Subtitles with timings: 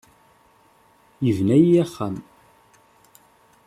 [1.25, 2.15] Yebna-iyi axxam.